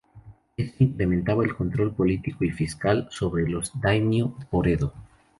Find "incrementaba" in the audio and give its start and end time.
0.83-1.43